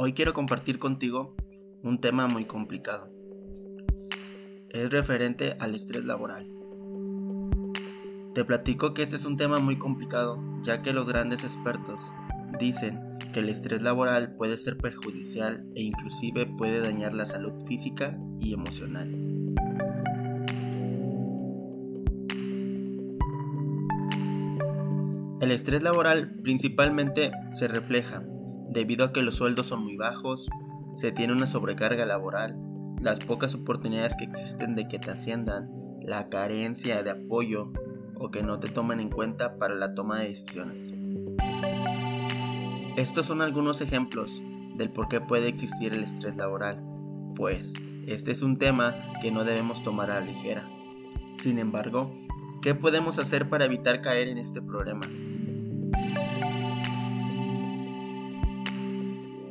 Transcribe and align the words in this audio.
Hoy 0.00 0.12
quiero 0.12 0.32
compartir 0.32 0.78
contigo 0.78 1.34
un 1.82 2.00
tema 2.00 2.28
muy 2.28 2.44
complicado. 2.44 3.10
Es 4.68 4.90
referente 4.90 5.56
al 5.58 5.74
estrés 5.74 6.04
laboral. 6.04 6.46
Te 8.32 8.44
platico 8.44 8.94
que 8.94 9.02
este 9.02 9.16
es 9.16 9.24
un 9.24 9.36
tema 9.36 9.58
muy 9.58 9.76
complicado, 9.76 10.40
ya 10.62 10.82
que 10.82 10.92
los 10.92 11.08
grandes 11.08 11.42
expertos 11.42 12.12
dicen 12.60 13.00
que 13.32 13.40
el 13.40 13.48
estrés 13.48 13.82
laboral 13.82 14.36
puede 14.36 14.56
ser 14.56 14.78
perjudicial 14.78 15.66
e 15.74 15.82
inclusive 15.82 16.46
puede 16.46 16.78
dañar 16.78 17.12
la 17.12 17.26
salud 17.26 17.54
física 17.66 18.16
y 18.38 18.52
emocional. 18.52 19.10
El 25.40 25.50
estrés 25.50 25.82
laboral 25.82 26.38
principalmente 26.44 27.32
se 27.50 27.66
refleja 27.66 28.22
debido 28.68 29.04
a 29.04 29.12
que 29.12 29.22
los 29.22 29.36
sueldos 29.36 29.66
son 29.66 29.82
muy 29.82 29.96
bajos, 29.96 30.48
se 30.94 31.12
tiene 31.12 31.32
una 31.32 31.46
sobrecarga 31.46 32.04
laboral, 32.06 32.56
las 33.00 33.20
pocas 33.20 33.54
oportunidades 33.54 34.16
que 34.16 34.24
existen 34.24 34.74
de 34.74 34.88
que 34.88 34.98
te 34.98 35.10
asciendan, 35.10 35.70
la 36.02 36.28
carencia 36.28 37.02
de 37.02 37.10
apoyo 37.10 37.72
o 38.16 38.30
que 38.30 38.42
no 38.42 38.58
te 38.58 38.68
tomen 38.68 39.00
en 39.00 39.10
cuenta 39.10 39.58
para 39.58 39.74
la 39.74 39.94
toma 39.94 40.18
de 40.18 40.28
decisiones. 40.28 40.92
Estos 42.96 43.26
son 43.26 43.42
algunos 43.42 43.80
ejemplos 43.80 44.42
del 44.74 44.90
por 44.90 45.08
qué 45.08 45.20
puede 45.20 45.48
existir 45.48 45.92
el 45.92 46.02
estrés 46.02 46.36
laboral, 46.36 46.82
pues 47.36 47.74
este 48.06 48.32
es 48.32 48.42
un 48.42 48.56
tema 48.56 48.96
que 49.20 49.30
no 49.30 49.44
debemos 49.44 49.82
tomar 49.82 50.10
a 50.10 50.20
la 50.20 50.26
ligera. 50.26 50.68
Sin 51.34 51.58
embargo, 51.58 52.12
¿qué 52.62 52.74
podemos 52.74 53.18
hacer 53.18 53.48
para 53.48 53.66
evitar 53.66 54.00
caer 54.00 54.28
en 54.28 54.38
este 54.38 54.60
problema? 54.62 55.06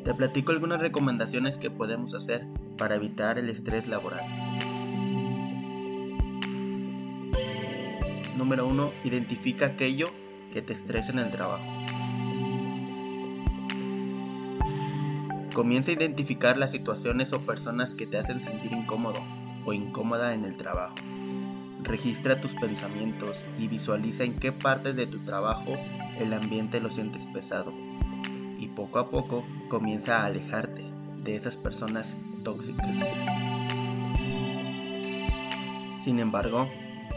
Te 0.08 0.14
platico 0.14 0.54
algunas 0.54 0.80
recomendaciones 0.80 1.58
que 1.58 1.70
podemos 1.70 2.14
hacer 2.14 2.48
para 2.78 2.95
evitar 2.95 3.38
el 3.38 3.50
estrés 3.50 3.88
laboral. 3.88 4.23
Número 8.38 8.66
1. 8.70 8.94
Identifica 9.04 9.66
aquello 9.66 10.08
que 10.54 10.62
te 10.62 10.72
estresa 10.72 11.12
en 11.12 11.20
el 11.20 11.30
trabajo. 11.30 11.66
Comienza 15.54 15.92
a 15.92 15.96
identificar 15.96 16.58
las 16.58 16.72
situaciones 16.72 17.34
o 17.34 17.46
personas 17.46 17.94
que 17.94 18.08
te 18.08 18.18
hacen 18.18 18.40
sentir 18.40 18.72
incómodo 18.72 19.22
o 19.66 19.74
incómoda 19.74 20.34
en 20.34 20.46
el 20.46 20.56
trabajo. 20.56 20.96
Registra 21.84 22.40
tus 22.40 22.56
pensamientos 22.56 23.46
y 23.59 23.68
visualiza 23.68 24.24
en 24.24 24.40
qué 24.40 24.53
parte 24.53 24.94
de 24.94 25.06
tu 25.06 25.26
trabajo 25.26 25.76
el 26.18 26.31
ambiente 26.31 26.80
lo 26.80 26.92
sientes 26.92 27.28
pesado 27.28 27.74
poco 28.78 29.00
a 29.00 29.09
poco 29.09 29.44
comienza 29.70 30.22
a 30.22 30.25
alejarte 30.25 30.86
de 31.23 31.36
esas 31.36 31.58
personas 31.58 32.16
tóxicas. 32.44 32.95
Sin 35.97 36.19
embargo, 36.19 36.69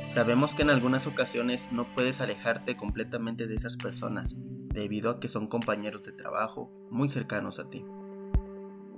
sabemos 0.06 0.54
que 0.54 0.62
en 0.62 0.70
algunas 0.70 1.06
ocasiones 1.06 1.70
no 1.70 1.84
puedes 1.84 2.22
alejarte 2.22 2.78
completamente 2.78 3.46
de 3.46 3.56
esas 3.56 3.76
personas 3.76 4.36
debido 4.38 5.10
a 5.10 5.20
que 5.20 5.28
son 5.28 5.48
compañeros 5.48 6.02
de 6.02 6.12
trabajo 6.12 6.72
muy 6.88 7.10
cercanos 7.10 7.58
a 7.58 7.68
ti. 7.68 7.84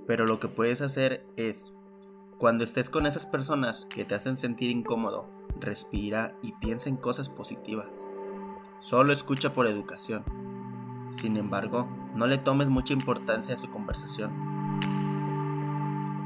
Pero 0.06 0.24
lo 0.24 0.38
que 0.38 0.47
puedes 0.47 0.82
hacer 0.82 1.26
es, 1.36 1.74
cuando 2.38 2.62
estés 2.62 2.88
con 2.88 3.06
esas 3.06 3.26
personas 3.26 3.88
que 3.92 4.04
te 4.04 4.14
hacen 4.14 4.38
sentir 4.38 4.70
incómodo, 4.70 5.28
respira 5.58 6.38
y 6.42 6.52
piensa 6.52 6.88
en 6.88 6.97
cosas 6.97 7.28
positivas. 7.28 8.06
Solo 8.78 9.12
escucha 9.12 9.52
por 9.52 9.66
educación 9.66 10.24
sin 11.12 11.36
embargo, 11.36 11.88
no 12.14 12.27
le 12.27 12.38
tomes 12.38 12.68
mucha 12.68 12.92
importancia 12.92 13.55
a 13.55 13.58
su 13.58 13.70
conversación, 13.70 14.32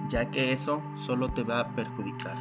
ya 0.09 0.31
que 0.31 0.53
eso 0.53 0.83
solo 0.95 1.31
te 1.31 1.43
va 1.43 1.61
a 1.61 1.75
perjudicar. 1.75 2.37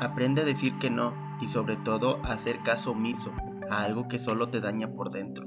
Aprende 0.00 0.42
a 0.42 0.44
decir 0.44 0.78
que 0.78 0.90
no 0.90 1.12
y 1.40 1.46
sobre 1.46 1.76
todo 1.76 2.20
a 2.24 2.32
hacer 2.32 2.60
caso 2.60 2.92
omiso 2.92 3.32
a 3.70 3.82
algo 3.82 4.08
que 4.08 4.18
solo 4.18 4.48
te 4.48 4.60
daña 4.60 4.92
por 4.92 5.10
dentro. 5.10 5.46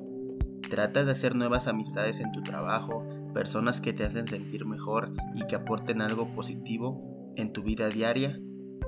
Trata 0.69 1.03
de 1.03 1.11
hacer 1.11 1.35
nuevas 1.35 1.67
amistades 1.67 2.19
en 2.19 2.31
tu 2.31 2.41
trabajo, 2.43 3.05
personas 3.33 3.81
que 3.81 3.93
te 3.93 4.05
hacen 4.05 4.27
sentir 4.27 4.65
mejor 4.65 5.13
y 5.33 5.45
que 5.47 5.55
aporten 5.55 6.01
algo 6.01 6.33
positivo 6.33 7.33
en 7.35 7.51
tu 7.51 7.63
vida 7.63 7.89
diaria 7.89 8.39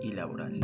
y 0.01 0.11
laboral. 0.11 0.59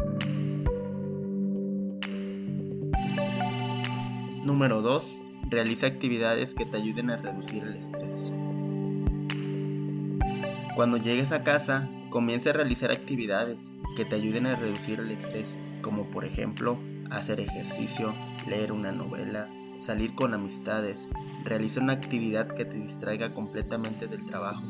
Número 4.43 4.81
2. 4.81 5.21
Realiza 5.49 5.87
actividades 5.87 6.53
que 6.53 6.67
te 6.67 6.77
ayuden 6.77 7.09
a 7.09 7.17
reducir 7.17 7.63
el 7.63 7.75
estrés. 7.75 8.31
Cuando 10.75 10.97
llegues 10.97 11.31
a 11.31 11.43
casa, 11.43 11.89
comienza 12.11 12.51
a 12.51 12.53
realizar 12.53 12.91
actividades 12.91 13.73
que 13.95 14.05
te 14.05 14.15
ayuden 14.15 14.45
a 14.45 14.55
reducir 14.55 14.99
el 14.99 15.09
estrés, 15.09 15.57
como 15.81 16.11
por 16.11 16.23
ejemplo 16.23 16.79
hacer 17.09 17.39
ejercicio, 17.39 18.13
leer 18.47 18.71
una 18.71 18.91
novela, 18.91 19.49
salir 19.79 20.13
con 20.13 20.35
amistades, 20.35 21.09
realiza 21.43 21.81
una 21.81 21.93
actividad 21.93 22.47
que 22.49 22.65
te 22.65 22.77
distraiga 22.77 23.33
completamente 23.33 24.05
del 24.05 24.27
trabajo 24.27 24.61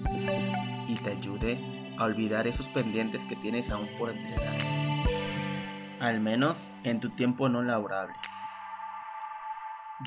y 0.88 0.96
te 0.96 1.12
ayude 1.12 1.94
a 1.98 2.06
olvidar 2.06 2.48
esos 2.48 2.70
pendientes 2.70 3.26
que 3.26 3.36
tienes 3.36 3.70
aún 3.70 3.90
por 3.98 4.12
entregar. 4.12 4.58
Al 6.00 6.22
menos 6.22 6.70
en 6.86 7.02
tu 7.02 7.10
tiempo 7.10 7.50
no 7.50 7.64
laborable. 7.64 8.16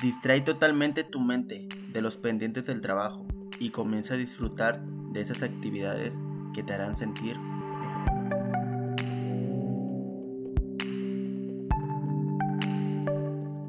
Distrae 0.01 0.41
totalmente 0.41 1.03
tu 1.03 1.19
mente 1.19 1.67
de 1.91 2.01
los 2.01 2.17
pendientes 2.17 2.65
del 2.65 2.81
trabajo 2.81 3.27
y 3.59 3.69
comienza 3.69 4.15
a 4.15 4.17
disfrutar 4.17 4.83
de 5.11 5.21
esas 5.21 5.43
actividades 5.43 6.25
que 6.51 6.63
te 6.63 6.73
harán 6.73 6.95
sentir 6.95 7.37
mejor. 7.39 8.03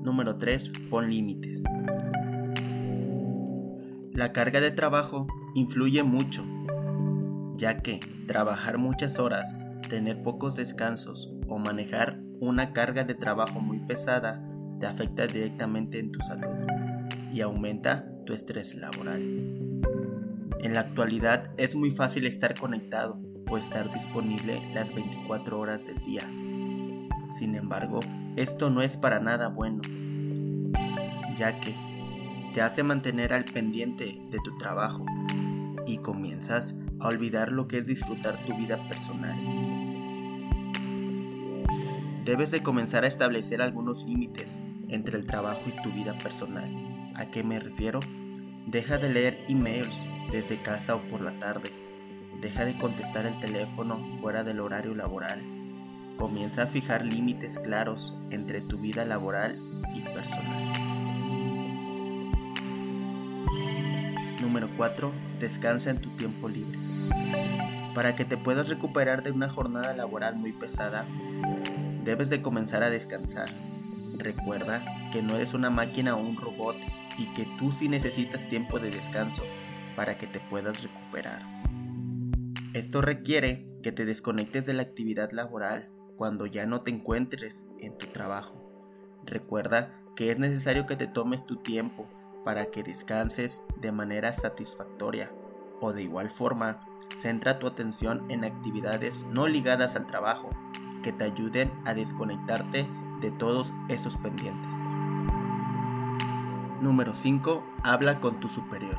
Número 0.03 0.37
3. 0.39 0.73
Pon 0.89 1.11
límites. 1.11 1.63
La 4.13 4.33
carga 4.33 4.63
de 4.63 4.71
trabajo 4.71 5.27
influye 5.55 6.03
mucho, 6.05 6.47
ya 7.57 7.83
que 7.83 8.01
trabajar 8.27 8.79
muchas 8.79 9.19
horas, 9.19 9.67
tener 9.91 10.23
pocos 10.23 10.57
descansos 10.57 11.35
o 11.49 11.59
manejar 11.59 12.19
una 12.41 12.73
carga 12.73 13.05
de 13.05 13.15
trabajo 13.15 13.61
muy 13.61 13.81
pesada 13.81 14.43
te 14.79 14.87
afecta 14.87 15.27
directamente 15.27 15.99
en 15.99 16.13
tu 16.13 16.21
salud 16.21 16.55
y 17.33 17.41
aumenta 17.41 18.09
tu 18.25 18.33
estrés 18.33 18.75
laboral. 18.75 19.23
En 20.61 20.75
la 20.75 20.81
actualidad 20.81 21.51
es 21.57 21.77
muy 21.77 21.91
fácil 21.91 22.27
estar 22.27 22.59
conectado 22.59 23.21
o 23.51 23.59
estar 23.59 23.93
disponible 23.93 24.63
las 24.73 24.95
24 24.95 25.59
horas 25.59 25.87
del 25.87 25.99
día. 25.99 26.23
Sin 27.31 27.55
embargo, 27.55 28.01
esto 28.37 28.71
no 28.71 28.83
es 28.83 28.97
para 28.97 29.21
nada 29.21 29.49
bueno, 29.49 29.83
ya 31.37 31.61
que 31.61 31.75
te 32.55 32.63
hace 32.63 32.83
mantener 32.83 33.33
al 33.33 33.45
pendiente 33.45 34.21
de 34.31 34.39
tu 34.45 34.57
trabajo 34.57 35.05
y 35.87 35.99
comienzas 35.99 36.77
a 37.01 37.09
olvidar 37.09 37.53
lo 37.53 37.69
que 37.69 37.79
es 37.79 37.87
disfrutar 37.87 38.45
tu 38.45 38.57
vida 38.57 38.89
personal. 38.89 39.37
Debes 42.25 42.51
de 42.51 42.63
comenzar 42.63 43.05
a 43.05 43.07
establecer 43.07 43.61
algunos 43.61 44.07
límites 44.07 44.59
entre 44.89 45.19
el 45.19 45.27
trabajo 45.27 45.61
y 45.67 45.83
tu 45.83 45.93
vida 45.93 46.17
personal. 46.17 47.13
¿A 47.15 47.27
qué 47.27 47.45
me 47.45 47.61
refiero? 47.61 48.01
Deja 48.67 48.97
de 48.97 49.11
leer 49.11 49.45
emails 49.47 50.09
desde 50.33 50.63
casa 50.63 50.95
o 50.95 51.03
por 51.03 51.21
la 51.21 51.39
tarde. 51.39 51.71
Deja 52.41 52.65
de 52.65 52.79
contestar 52.79 53.27
el 53.27 53.39
teléfono 53.41 54.01
fuera 54.23 54.43
del 54.43 54.61
horario 54.61 54.95
laboral. 54.95 55.43
Comienza 56.17 56.63
a 56.63 56.67
fijar 56.67 57.05
límites 57.05 57.59
claros 57.59 58.17
entre 58.31 58.63
tu 58.63 58.79
vida 58.79 59.05
laboral 59.05 59.59
y 59.95 60.01
personal. 60.01 60.73
Número 64.41 64.71
4. 64.79 65.13
Descansa 65.41 65.91
en 65.91 66.01
tu 66.01 66.09
tiempo 66.17 66.49
libre. 66.49 66.79
Para 67.95 68.17
que 68.17 68.25
te 68.25 68.39
puedas 68.39 68.71
recuperar 68.71 69.23
de 69.23 69.31
una 69.31 69.51
jornada 69.51 69.93
laboral 69.95 70.37
muy 70.37 70.53
pesada, 70.53 71.07
debes 72.05 72.31
de 72.31 72.43
comenzar 72.43 72.83
a 72.83 72.91
descansar. 72.91 73.49
Recuerda 74.17 74.85
que 75.11 75.23
no 75.23 75.35
eres 75.37 75.55
una 75.55 75.71
máquina 75.71 76.17
o 76.17 76.21
un 76.21 76.37
robot 76.37 76.77
y 77.19 77.27
que 77.35 77.47
tú 77.59 77.73
sí 77.73 77.89
necesitas 77.89 78.49
tiempo 78.49 78.79
de 78.79 78.91
descanso 78.91 79.45
para 79.97 80.19
que 80.19 80.27
te 80.27 80.41
puedas 80.41 80.83
recuperar. 80.83 81.41
Esto 82.75 83.01
requiere 83.01 83.67
que 83.83 83.93
te 83.93 84.05
desconectes 84.05 84.67
de 84.67 84.75
la 84.75 84.83
actividad 84.83 85.31
laboral 85.33 85.93
cuando 86.17 86.47
ya 86.47 86.67
no 86.67 86.83
te 86.83 86.91
encuentres 86.91 87.67
en 87.81 87.97
tu 87.99 88.07
trabajo. 88.09 88.61
Recuerda 89.25 90.01
que 90.17 90.31
es 90.31 90.39
necesario 90.39 90.87
que 90.87 90.97
te 90.97 91.07
tomes 91.07 91.47
tu 91.47 91.57
tiempo 91.57 92.09
para 92.45 92.67
que 92.67 92.83
descanses 92.83 93.65
de 93.81 93.93
manera 93.93 94.33
satisfactoria 94.33 95.33
o 95.81 95.93
de 95.93 96.03
igual 96.03 96.31
forma, 96.31 96.87
centra 97.15 97.59
tu 97.59 97.67
atención 97.67 98.31
en 98.31 98.45
actividades 98.45 99.25
no 99.31 99.49
ligadas 99.49 99.97
al 99.97 100.07
trabajo 100.07 100.51
que 101.05 101.13
te 101.13 101.25
ayuden 101.25 101.71
a 101.85 101.93
desconectarte 101.93 102.89
de 103.21 103.31
todos 103.31 103.75
esos 103.89 104.17
pendientes. 104.17 104.75
Número 106.81 107.15
5. 107.15 107.63
Habla 107.85 108.21
con 108.21 108.41
tu 108.41 108.49
superior. 108.49 108.97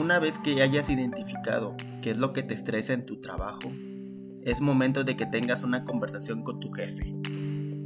Una 0.00 0.18
vez 0.18 0.38
que 0.38 0.62
hayas 0.62 0.88
identificado 0.88 1.76
qué 2.02 2.12
es 2.12 2.18
lo 2.18 2.32
que 2.32 2.42
te 2.42 2.54
estresa 2.54 2.94
en 2.94 3.04
tu 3.04 3.20
trabajo, 3.20 3.70
es 4.42 4.60
momento 4.60 5.04
de 5.04 5.16
que 5.16 5.26
tengas 5.26 5.62
una 5.62 5.84
conversación 5.84 6.42
con 6.42 6.58
tu 6.58 6.72
jefe. 6.72 7.14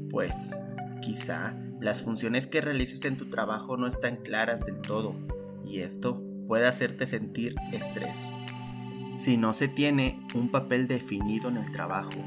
Pues, 0.09 0.55
quizá 1.03 1.57
las 1.81 2.03
funciones 2.03 2.47
que 2.47 2.61
realices 2.61 3.05
en 3.05 3.17
tu 3.17 3.29
trabajo 3.29 3.77
no 3.77 3.89
están 3.89 4.19
claras 4.19 4.67
del 4.67 4.79
todo 4.83 5.17
y 5.65 5.81
esto 5.81 6.23
puede 6.47 6.67
hacerte 6.67 7.07
sentir 7.07 7.57
estrés. 7.73 8.31
Si 9.13 9.37
no 9.37 9.53
se 9.53 9.69
tiene 9.69 10.21
un 10.35 10.49
papel 10.49 10.87
definido 10.89 11.49
en 11.49 11.57
el 11.57 11.71
trabajo 11.71 12.21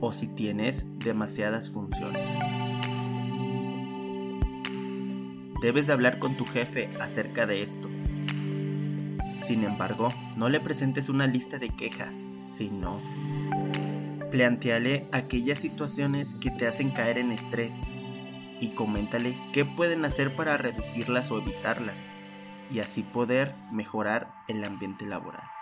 o 0.00 0.12
si 0.12 0.26
tienes 0.28 0.86
demasiadas 0.98 1.70
funciones. 1.70 2.32
Debes 5.60 5.88
de 5.88 5.92
hablar 5.92 6.18
con 6.18 6.36
tu 6.36 6.44
jefe 6.44 6.90
acerca 7.00 7.46
de 7.46 7.62
esto 7.62 7.88
sin 9.38 9.62
embargo, 9.62 10.08
no 10.36 10.48
le 10.48 10.58
presentes 10.58 11.08
una 11.08 11.28
lista 11.28 11.58
de 11.58 11.70
quejas, 11.70 12.26
sino 12.46 13.00
planteale 14.32 15.06
aquellas 15.12 15.60
situaciones 15.60 16.34
que 16.34 16.50
te 16.50 16.66
hacen 16.66 16.90
caer 16.90 17.18
en 17.18 17.30
estrés 17.30 17.88
y 18.60 18.70
coméntale 18.70 19.38
qué 19.52 19.64
pueden 19.64 20.04
hacer 20.04 20.34
para 20.34 20.58
reducirlas 20.58 21.30
o 21.30 21.38
evitarlas 21.38 22.08
y 22.70 22.80
así 22.80 23.04
poder 23.04 23.54
mejorar 23.70 24.34
el 24.48 24.64
ambiente 24.64 25.06
laboral. 25.06 25.57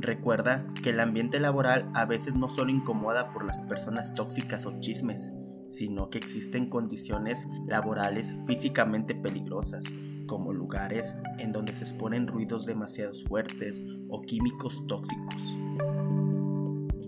Recuerda 0.00 0.66
que 0.82 0.90
el 0.90 1.00
ambiente 1.00 1.40
laboral 1.40 1.90
a 1.94 2.06
veces 2.06 2.36
no 2.36 2.48
solo 2.48 2.70
incomoda 2.70 3.32
por 3.32 3.44
las 3.44 3.60
personas 3.62 4.14
tóxicas 4.14 4.64
o 4.64 4.80
chismes, 4.80 5.34
sino 5.68 6.08
que 6.08 6.16
existen 6.16 6.70
condiciones 6.70 7.46
laborales 7.66 8.34
físicamente 8.46 9.14
peligrosas, 9.14 9.92
como 10.26 10.54
lugares 10.54 11.16
en 11.38 11.52
donde 11.52 11.74
se 11.74 11.84
exponen 11.84 12.26
ruidos 12.26 12.64
demasiado 12.64 13.12
fuertes 13.28 13.84
o 14.08 14.22
químicos 14.22 14.86
tóxicos. 14.86 15.54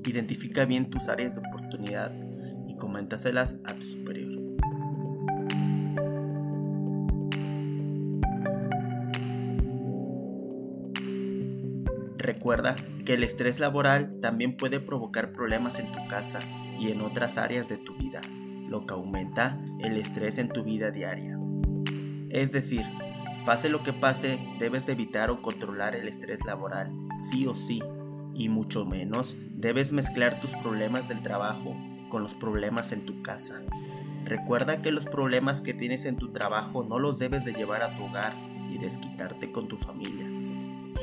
Identifica 0.05 0.67
bien 0.67 0.87
tus 0.87 1.09
áreas 1.09 1.35
de 1.35 1.41
oportunidad 1.49 2.13
y 2.67 2.77
coméntaselas 2.77 3.59
a 3.65 3.73
tu 3.73 3.87
superior. 3.87 4.20
Recuerda 12.41 12.75
que 13.05 13.13
el 13.13 13.23
estrés 13.23 13.61
laboral 13.61 14.19
también 14.23 14.57
puede 14.57 14.81
provocar 14.81 15.31
problemas 15.31 15.79
en 15.79 15.93
tu 15.93 15.99
casa 16.09 16.41
y 16.79 16.91
en 16.91 17.03
otras 17.03 17.37
áreas 17.37 17.69
de 17.69 17.77
tu 17.77 17.95
vida 17.97 18.23
lo 18.67 18.87
que 18.87 18.95
aumenta 18.95 19.61
el 19.79 19.99
estrés 19.99 20.39
en 20.39 20.49
tu 20.49 20.65
vida 20.65 20.91
diaria. 20.91 21.39
Es 22.31 22.51
decir, 22.51 22.87
pase 23.45 23.69
lo 23.69 23.83
que 23.83 23.93
pase, 23.93 24.41
debes 24.59 24.89
evitar 24.89 25.29
o 25.29 25.43
controlar 25.43 25.95
el 25.95 26.09
estrés 26.09 26.47
laboral, 26.47 26.91
sí 27.31 27.47
o 27.47 27.55
sí, 27.55 27.83
y 28.33 28.49
mucho 28.49 28.87
menos 28.87 29.37
debes 29.51 29.93
mezclar 29.93 30.41
tus 30.41 30.55
problemas 30.55 31.09
del 31.11 31.21
trabajo 31.21 31.77
con 32.09 32.23
los 32.23 32.33
problemas 32.33 32.93
en 32.93 33.05
tu 33.05 33.21
casa. 33.21 33.61
Recuerda 34.25 34.81
que 34.81 34.93
los 34.93 35.05
problemas 35.05 35.61
que 35.61 35.75
tienes 35.75 36.07
en 36.07 36.17
tu 36.17 36.33
trabajo 36.33 36.85
no 36.85 36.99
los 37.01 37.19
debes 37.19 37.45
de 37.45 37.53
llevar 37.53 37.83
a 37.83 37.95
tu 37.97 38.05
hogar 38.05 38.35
y 38.71 38.79
desquitarte 38.79 39.53
con 39.53 39.69
tu 39.69 39.77
familia, 39.77 40.27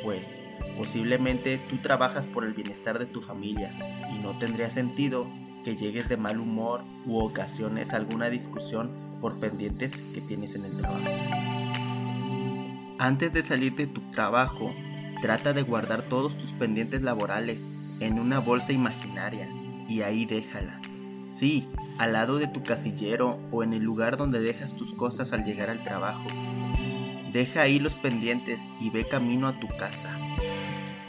pues 0.01 0.43
posiblemente 0.77 1.57
tú 1.57 1.77
trabajas 1.77 2.27
por 2.27 2.45
el 2.45 2.53
bienestar 2.53 2.99
de 2.99 3.05
tu 3.05 3.21
familia 3.21 4.07
y 4.13 4.19
no 4.19 4.37
tendría 4.37 4.69
sentido 4.69 5.27
que 5.65 5.75
llegues 5.75 6.07
de 6.07 6.17
mal 6.17 6.39
humor 6.39 6.81
u 7.05 7.19
ocasiones 7.19 7.93
alguna 7.93 8.29
discusión 8.29 8.91
por 9.19 9.39
pendientes 9.39 10.01
que 10.13 10.21
tienes 10.21 10.55
en 10.55 10.65
el 10.65 10.77
trabajo. 10.77 11.05
Antes 12.99 13.33
de 13.33 13.43
salir 13.43 13.75
de 13.75 13.87
tu 13.87 14.01
trabajo, 14.11 14.73
trata 15.21 15.53
de 15.53 15.63
guardar 15.63 16.03
todos 16.03 16.37
tus 16.37 16.53
pendientes 16.53 17.01
laborales 17.01 17.67
en 17.99 18.19
una 18.19 18.39
bolsa 18.39 18.71
imaginaria 18.71 19.49
y 19.87 20.01
ahí 20.01 20.25
déjala. 20.25 20.79
Sí, 21.29 21.67
al 21.97 22.13
lado 22.13 22.37
de 22.37 22.47
tu 22.47 22.63
casillero 22.63 23.39
o 23.51 23.63
en 23.63 23.73
el 23.73 23.83
lugar 23.83 24.17
donde 24.17 24.39
dejas 24.39 24.75
tus 24.75 24.93
cosas 24.93 25.33
al 25.33 25.43
llegar 25.43 25.69
al 25.69 25.83
trabajo. 25.83 26.25
Deja 27.33 27.61
ahí 27.61 27.79
los 27.79 27.95
pendientes 27.95 28.67
y 28.79 28.89
ve 28.89 29.07
camino 29.07 29.47
a 29.47 29.59
tu 29.59 29.67
casa. 29.77 30.17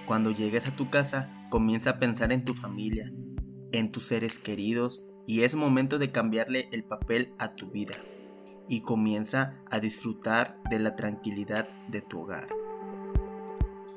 Cuando 0.09 0.31
llegues 0.31 0.67
a 0.67 0.75
tu 0.75 0.89
casa, 0.89 1.29
comienza 1.51 1.91
a 1.91 1.99
pensar 1.99 2.33
en 2.33 2.43
tu 2.43 2.55
familia, 2.55 3.13
en 3.73 3.91
tus 3.91 4.07
seres 4.07 4.39
queridos 4.39 5.07
y 5.27 5.43
es 5.43 5.55
momento 5.55 5.99
de 5.99 6.11
cambiarle 6.11 6.71
el 6.73 6.83
papel 6.83 7.35
a 7.39 7.55
tu 7.57 7.71
vida 7.71 7.95
y 8.69 8.81
comienza 8.81 9.63
a 9.71 9.81
disfrutar 9.81 10.63
de 10.71 10.79
la 10.79 10.97
tranquilidad 10.97 11.69
de 11.89 12.01
tu 12.01 12.23
hogar. 12.23 12.49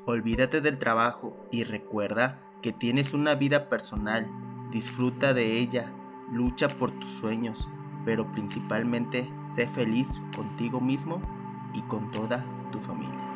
Olvídate 0.04 0.60
del 0.60 0.76
trabajo 0.76 1.48
y 1.50 1.64
recuerda 1.64 2.42
que 2.60 2.72
tienes 2.72 3.14
una 3.14 3.34
vida 3.34 3.70
personal, 3.70 4.26
disfruta 4.70 5.32
de 5.32 5.60
ella, 5.60 5.94
lucha 6.30 6.68
por 6.68 6.90
tus 6.90 7.08
sueños, 7.08 7.70
pero 8.04 8.30
principalmente 8.32 9.32
sé 9.42 9.66
feliz 9.66 10.22
contigo 10.36 10.78
mismo 10.78 11.22
y 11.72 11.80
con 11.80 12.10
toda 12.10 12.44
tu 12.70 12.80
familia. 12.80 13.31